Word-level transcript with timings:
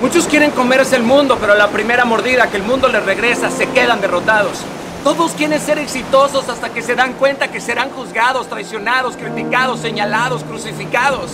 Muchos 0.00 0.26
quieren 0.26 0.50
comerse 0.52 0.96
el 0.96 1.02
mundo, 1.02 1.36
pero 1.38 1.54
la 1.54 1.68
primera 1.68 2.06
mordida 2.06 2.50
que 2.50 2.56
el 2.56 2.62
mundo 2.62 2.88
les 2.88 3.04
regresa 3.04 3.50
se 3.50 3.68
quedan 3.68 4.00
derrotados. 4.00 4.62
Todos 5.04 5.32
quieren 5.32 5.60
ser 5.60 5.78
exitosos 5.78 6.48
hasta 6.48 6.70
que 6.70 6.80
se 6.80 6.94
dan 6.94 7.12
cuenta 7.12 7.48
que 7.48 7.60
serán 7.60 7.90
juzgados, 7.90 8.48
traicionados, 8.48 9.18
criticados, 9.18 9.80
señalados, 9.80 10.42
crucificados. 10.44 11.32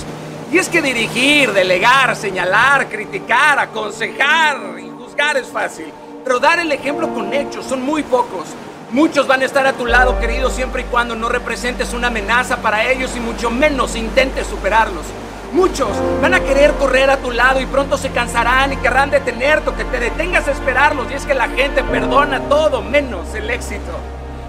Y 0.51 0.59
es 0.59 0.69
que 0.69 0.83
dirigir, 0.83 1.53
delegar, 1.53 2.17
señalar, 2.17 2.89
criticar, 2.89 3.61
aconsejar 3.61 4.59
y 4.81 4.91
juzgar 4.91 5.37
es 5.37 5.47
fácil. 5.47 5.93
Pero 6.25 6.41
dar 6.41 6.59
el 6.59 6.73
ejemplo 6.73 7.15
con 7.15 7.33
hechos 7.33 7.67
son 7.67 7.83
muy 7.83 8.03
pocos. 8.03 8.49
Muchos 8.91 9.29
van 9.29 9.43
a 9.43 9.45
estar 9.45 9.65
a 9.69 9.75
tu 9.75 9.87
lado, 9.87 10.19
querido, 10.19 10.51
siempre 10.51 10.83
y 10.83 10.87
cuando 10.87 11.15
no 11.15 11.29
representes 11.29 11.93
una 11.93 12.09
amenaza 12.09 12.57
para 12.57 12.91
ellos 12.91 13.13
y 13.17 13.21
mucho 13.21 13.49
menos 13.49 13.95
intentes 13.95 14.49
superarlos. 14.49 15.05
Muchos 15.53 15.89
van 16.21 16.35
a 16.35 16.41
querer 16.41 16.73
correr 16.73 17.09
a 17.09 17.19
tu 17.19 17.31
lado 17.31 17.61
y 17.61 17.67
pronto 17.67 17.97
se 17.97 18.11
cansarán 18.11 18.73
y 18.73 18.77
querrán 18.77 19.11
detenerte 19.11 19.73
que 19.73 19.85
te 19.85 20.01
detengas 20.01 20.49
a 20.49 20.53
esperarlos. 20.53 21.11
Y 21.11 21.15
es 21.15 21.25
que 21.25 21.35
la 21.35 21.49
gente 21.49 21.83
perdona 21.85 22.41
todo 22.49 22.83
menos 22.83 23.35
el 23.35 23.49
éxito. 23.51 23.93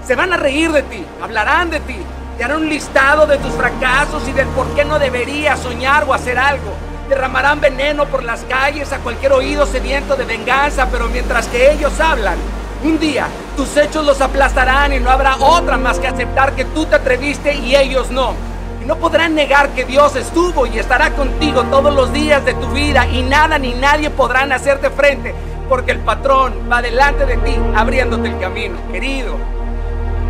Se 0.06 0.16
van 0.16 0.34
a 0.34 0.38
reír 0.38 0.72
de 0.72 0.84
ti, 0.84 1.06
hablarán 1.22 1.70
de 1.70 1.80
ti, 1.82 1.98
te 2.38 2.44
harán 2.44 2.62
un 2.62 2.70
listado 2.70 3.28
de 3.28 3.38
tus 3.38 3.52
fracasos 3.54 4.28
y 4.28 4.32
del 4.32 4.48
por 4.50 4.68
qué 4.76 4.86
no 4.86 5.00
deberías 5.00 5.60
soñar 5.60 6.06
o 6.08 6.14
hacer 6.14 6.38
algo. 6.38 6.74
Derramarán 7.10 7.62
veneno 7.62 8.06
por 8.06 8.24
las 8.24 8.42
calles 8.44 8.92
a 8.92 9.00
cualquier 9.00 9.34
oído 9.34 9.66
sediento 9.66 10.16
de 10.16 10.26
venganza, 10.26 10.88
pero 10.92 11.08
mientras 11.08 11.48
que 11.48 11.72
ellos 11.72 12.00
hablan, 12.00 12.38
un 12.84 13.00
día 13.00 13.28
tus 13.56 13.76
hechos 13.78 14.06
los 14.06 14.22
aplastarán 14.22 14.94
y 14.94 15.00
no 15.00 15.10
habrá 15.10 15.36
otra 15.38 15.78
más 15.78 16.00
que 16.00 16.08
aceptar 16.08 16.54
que 16.54 16.66
tú 16.66 16.86
te 16.86 16.96
atreviste 16.96 17.54
y 17.56 17.76
ellos 17.76 18.10
no. 18.12 18.34
No 18.88 18.96
podrán 18.96 19.36
negar 19.36 19.72
que 19.72 19.84
Dios 19.84 20.16
estuvo 20.16 20.66
y 20.66 20.80
estará 20.80 21.12
contigo 21.12 21.64
todos 21.64 21.94
los 21.94 22.14
días 22.14 22.46
de 22.46 22.54
tu 22.54 22.68
vida 22.68 23.06
y 23.06 23.22
nada 23.22 23.60
ni 23.60 23.74
nadie 23.74 24.10
podrán 24.10 24.54
hacerte 24.54 24.90
frente 24.90 25.36
porque 25.68 25.92
el 25.92 26.00
patrón 26.00 26.54
va 26.72 26.82
delante 26.82 27.26
de 27.26 27.36
ti 27.36 27.54
abriéndote 27.76 28.30
el 28.30 28.40
camino, 28.40 28.78
querido. 28.90 29.36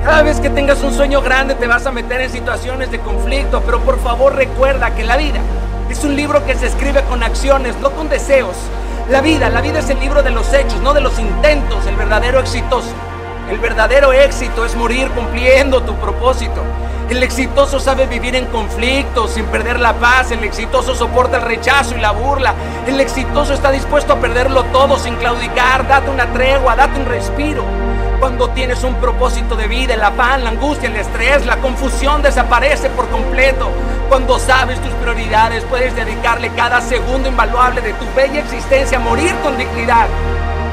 Cada 0.03 0.23
vez 0.23 0.39
que 0.39 0.49
tengas 0.49 0.81
un 0.81 0.91
sueño 0.91 1.21
grande 1.21 1.53
te 1.53 1.67
vas 1.67 1.85
a 1.85 1.91
meter 1.91 2.19
en 2.19 2.31
situaciones 2.31 2.89
de 2.89 2.97
conflicto, 2.97 3.61
pero 3.61 3.79
por 3.81 3.99
favor 3.99 4.33
recuerda 4.33 4.95
que 4.95 5.03
la 5.03 5.17
vida 5.17 5.39
es 5.91 6.03
un 6.03 6.15
libro 6.15 6.43
que 6.43 6.55
se 6.55 6.65
escribe 6.65 7.03
con 7.03 7.21
acciones, 7.21 7.75
no 7.77 7.91
con 7.91 8.09
deseos. 8.09 8.55
La 9.07 9.21
vida, 9.21 9.51
la 9.51 9.61
vida 9.61 9.79
es 9.79 9.89
el 9.91 9.99
libro 9.99 10.23
de 10.23 10.31
los 10.31 10.51
hechos, 10.51 10.81
no 10.81 10.95
de 10.95 11.01
los 11.01 11.19
intentos, 11.19 11.85
el 11.85 11.95
verdadero 11.95 12.39
exitoso. 12.39 12.89
El 13.51 13.59
verdadero 13.59 14.13
éxito 14.13 14.65
es 14.65 14.75
morir 14.75 15.11
cumpliendo 15.11 15.83
tu 15.83 15.93
propósito. 15.97 16.63
El 17.09 17.23
exitoso 17.23 17.79
sabe 17.79 18.05
vivir 18.05 18.35
en 18.35 18.47
conflicto 18.47 19.29
sin 19.29 19.45
perder 19.45 19.79
la 19.79 19.93
paz. 19.93 20.31
El 20.31 20.43
exitoso 20.43 20.93
soporta 20.93 21.37
el 21.37 21.43
rechazo 21.43 21.95
y 21.95 22.01
la 22.01 22.11
burla. 22.11 22.53
El 22.85 22.99
exitoso 22.99 23.53
está 23.53 23.71
dispuesto 23.71 24.11
a 24.11 24.19
perderlo 24.19 24.65
todo 24.65 24.99
sin 24.99 25.15
claudicar. 25.15 25.87
Date 25.87 26.09
una 26.09 26.25
tregua, 26.33 26.75
date 26.75 26.99
un 26.99 27.05
respiro. 27.05 27.63
Cuando 28.19 28.49
tienes 28.49 28.83
un 28.83 28.95
propósito 28.95 29.55
de 29.55 29.67
vida, 29.67 29.93
el 29.93 30.03
afán, 30.03 30.43
la 30.43 30.49
angustia, 30.49 30.89
el 30.89 30.97
estrés, 30.97 31.45
la 31.45 31.57
confusión 31.57 32.21
desaparece 32.21 32.89
por 32.89 33.07
completo. 33.07 33.69
Cuando 34.09 34.37
sabes 34.37 34.81
tus 34.81 34.91
prioridades, 34.95 35.63
puedes 35.63 35.95
dedicarle 35.95 36.49
cada 36.55 36.81
segundo 36.81 37.29
invaluable 37.29 37.79
de 37.79 37.93
tu 37.93 38.05
bella 38.15 38.41
existencia 38.41 38.97
a 38.97 39.01
morir 39.01 39.33
con 39.43 39.57
dignidad. 39.57 40.07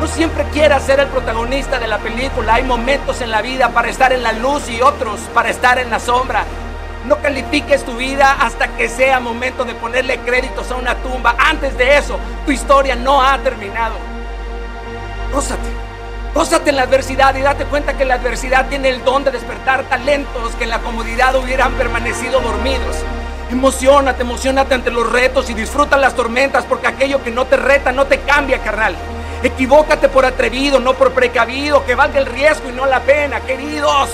No 0.01 0.07
siempre 0.09 0.45
quieras 0.53 0.85
ser 0.85 1.01
el 1.01 1.07
protagonista 1.09 1.79
de 1.79 1.87
la 1.87 1.99
película. 1.99 2.55
Hay 2.55 2.63
momentos 2.65 3.21
en 3.21 3.31
la 3.31 3.43
vida 3.43 3.71
para 3.71 3.89
estar 3.89 4.13
en 4.13 4.23
la 4.23 4.33
luz 4.33 4.69
y 4.69 4.83
otros 4.83 5.21
para 5.33 5.51
estar 5.51 5.79
en 5.79 5.91
la 5.91 6.01
sombra. 6.01 6.45
No 7.07 7.21
califiques 7.21 7.85
tu 7.85 7.97
vida 7.97 8.37
hasta 8.41 8.69
que 8.77 8.89
sea 8.89 9.21
momento 9.21 9.65
de 9.65 9.75
ponerle 9.75 10.19
créditos 10.21 10.71
a 10.71 10.77
una 10.77 10.95
tumba. 10.97 11.37
Antes 11.39 11.77
de 11.79 11.97
eso, 11.97 12.19
tu 12.45 12.53
historia 12.53 12.97
no 12.97 13.23
ha 13.23 13.39
terminado. 13.39 13.95
Gózate. 15.33 15.69
Gózate 16.35 16.71
en 16.71 16.77
la 16.77 16.83
adversidad 16.83 17.35
y 17.37 17.43
date 17.43 17.65
cuenta 17.65 17.97
que 17.97 18.05
la 18.05 18.15
adversidad 18.15 18.69
tiene 18.69 18.89
el 18.89 19.05
don 19.05 19.23
de 19.23 19.31
despertar 19.31 19.85
talentos 19.85 20.55
que 20.57 20.65
en 20.65 20.71
la 20.71 20.81
comodidad 20.81 21.37
hubieran 21.37 21.73
permanecido 21.75 22.41
dormidos. 22.41 22.97
Emocionate, 23.51 24.23
emocionate 24.23 24.75
ante 24.75 24.91
los 24.91 25.11
retos 25.11 25.49
y 25.51 25.55
disfruta 25.55 25.97
las 25.97 26.15
tormentas 26.15 26.65
porque 26.65 26.89
aquello 26.89 27.23
que 27.23 27.31
no 27.31 27.45
te 27.45 27.57
reta 27.57 27.93
no 27.93 28.07
te 28.07 28.19
cambia, 28.21 28.59
carnal. 28.59 28.97
Equivócate 29.45 30.09
por 30.09 30.25
atrevido, 30.25 30.81
no 30.81 30.95
por 30.95 31.13
precavido, 31.13 31.85
que 31.85 31.95
valga 31.95 32.19
el 32.19 32.25
riesgo 32.25 32.71
y 32.71 32.73
no 32.73 32.87
la 32.87 33.01
pena, 33.01 33.41
queridos. 33.41 34.09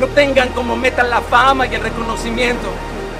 No 0.00 0.08
tengan 0.08 0.48
como 0.48 0.74
meta 0.74 1.04
la 1.04 1.20
fama 1.20 1.68
y 1.68 1.76
el 1.76 1.80
reconocimiento. 1.80 2.66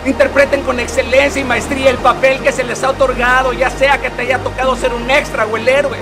Interpreten 0.04 0.62
con 0.62 0.80
excelencia 0.80 1.40
y 1.40 1.44
maestría 1.44 1.90
el 1.90 1.98
papel 1.98 2.40
que 2.40 2.50
se 2.50 2.64
les 2.64 2.82
ha 2.82 2.90
otorgado, 2.90 3.52
ya 3.52 3.70
sea 3.70 4.00
que 4.00 4.10
te 4.10 4.22
haya 4.22 4.38
tocado 4.38 4.74
ser 4.74 4.92
un 4.92 5.08
extra 5.08 5.46
o 5.46 5.56
el 5.56 5.68
héroe. 5.68 5.96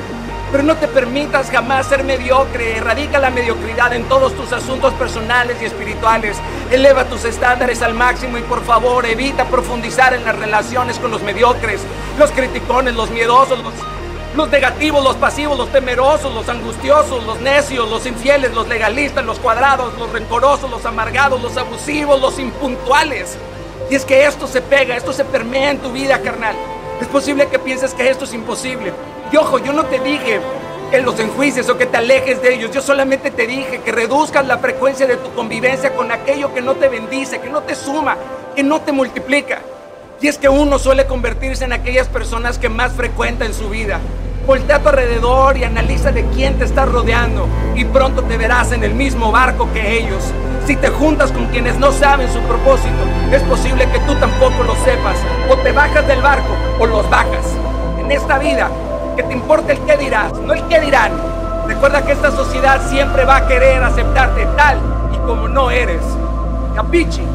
Pero 0.51 0.65
no 0.65 0.75
te 0.77 0.89
permitas 0.89 1.51
jamás 1.51 1.87
ser 1.87 2.03
mediocre. 2.03 2.79
Erradica 2.79 3.19
la 3.19 3.29
mediocridad 3.29 3.93
en 3.93 4.05
todos 4.05 4.35
tus 4.35 4.55
asuntos 4.55 4.95
personales 4.95 5.59
y 5.61 5.67
espirituales. 5.67 6.39
Eleva 6.71 7.05
tus 7.05 7.27
estándares 7.27 7.83
al 7.83 7.93
máximo 7.93 8.39
y 8.39 8.43
por 8.43 8.65
favor 8.65 9.05
evita 9.05 9.45
profundizar 9.45 10.15
en 10.15 10.25
las 10.25 10.39
relaciones 10.39 10.99
con 10.99 11.11
los 11.11 11.23
mediocres, 11.23 11.83
los 12.19 12.31
criticones, 12.31 12.95
los 12.95 13.11
miedosos, 13.11 13.59
los, 13.59 13.75
los 14.37 14.51
negativos, 14.51 15.05
los 15.05 15.17
pasivos, 15.17 15.57
los 15.57 15.71
temerosos, 15.71 16.35
los 16.35 16.49
angustiosos, 16.49 17.25
los 17.25 17.41
necios, 17.41 17.89
los 17.89 18.05
infieles, 18.05 18.53
los 18.53 18.67
legalistas, 18.69 19.25
los 19.25 19.39
cuadrados, 19.39 19.97
los 19.99 20.11
rencorosos, 20.11 20.71
los 20.71 20.85
amargados, 20.85 21.41
los 21.41 21.57
abusivos, 21.57 22.21
los 22.21 22.39
impuntuales. 22.39 23.37
Y 23.91 23.95
es 23.95 24.05
que 24.05 24.27
esto 24.27 24.47
se 24.47 24.61
pega, 24.61 24.97
esto 24.97 25.13
se 25.13 25.25
permea 25.25 25.71
en 25.71 25.79
tu 25.79 25.93
vida, 25.93 26.21
carnal. 26.21 26.57
Es 27.01 27.07
posible 27.07 27.47
que 27.47 27.59
pienses 27.59 27.95
que 27.95 28.09
esto 28.09 28.25
es 28.25 28.35
imposible. 28.35 28.93
Y 29.31 29.37
ojo, 29.37 29.59
yo 29.59 29.73
no 29.73 29.85
te 29.85 30.01
dije 30.01 30.41
que 30.91 31.01
los 31.01 31.19
enjuicies 31.21 31.69
o 31.69 31.79
que 31.79 31.87
te 31.87 31.97
alejes 31.97 32.43
de 32.43 32.55
ellos. 32.55 32.71
Yo 32.73 32.83
solamente 32.83 33.31
te 33.31 33.47
dije 33.47 33.83
que 33.85 33.93
reduzcas 33.93 34.47
la 34.47 34.59
frecuencia 34.59 35.07
de 35.07 35.17
tu 35.17 35.33
convivencia 35.35 35.95
con 35.95 36.11
aquello 36.11 36.53
que 36.53 36.61
no 36.61 36.75
te 36.75 36.89
bendice, 36.89 37.41
que 37.41 37.51
no 37.51 37.63
te 37.63 37.75
suma, 37.75 38.17
que 38.57 38.63
no 38.65 38.81
te 38.81 38.91
multiplica. 38.91 39.61
Y 40.21 40.29
es 40.29 40.39
que 40.39 40.49
uno 40.49 40.79
suele 40.79 41.07
convertirse 41.07 41.65
en 41.65 41.73
aquellas 41.73 42.09
personas 42.09 42.59
que 42.59 42.69
más 42.69 42.93
frecuenta 42.93 43.45
en 43.45 43.55
su 43.55 43.69
vida. 43.69 44.01
Voltea 44.47 44.77
a 44.77 44.79
tu 44.81 44.91
alrededor 44.91 45.57
y 45.57 45.65
analiza 45.65 46.13
de 46.13 46.27
quién 46.27 46.59
te 46.59 46.65
estás 46.65 46.87
rodeando 46.87 47.49
y 47.75 47.87
pronto 47.87 48.23
te 48.25 48.37
verás 48.37 48.73
en 48.73 48.85
el 48.85 48.95
mismo 48.95 49.33
barco 49.33 49.73
que 49.73 49.99
ellos. 49.99 50.23
Si 50.67 50.77
te 50.77 50.89
juntas 50.89 51.33
con 51.33 51.47
quienes 51.47 51.79
no 51.79 51.91
saben 51.93 52.31
su 52.31 52.41
propósito, 52.41 53.05
es 53.33 53.43
posible 53.45 53.89
que 53.91 54.01
tú 54.01 54.15
tampoco 54.17 54.63
lo 54.65 54.75
sepas. 54.85 55.17
O 55.49 55.57
te 55.57 55.73
bajas 55.73 56.07
del 56.07 56.21
barco 56.21 56.55
o 56.79 56.87
los 56.87 57.09
bajas. 57.09 57.55
En 57.99 58.13
esta 58.13 58.39
vida, 58.39 58.71
que 59.17 59.23
te 59.23 59.33
importe 59.33 59.73
el 59.73 59.79
qué 59.81 59.97
dirás, 59.97 60.35
no 60.35 60.53
el 60.53 60.63
qué 60.69 60.79
dirán. 60.79 61.13
Recuerda 61.67 62.05
que 62.05 62.13
esta 62.13 62.31
sociedad 62.31 62.87
siempre 62.91 63.25
va 63.25 63.37
a 63.37 63.49
querer 63.49 63.83
aceptarte 63.83 64.47
tal 64.59 64.79
y 65.15 65.17
como 65.27 65.49
no 65.49 65.71
eres. 65.71 66.03
Capichi. 66.75 67.34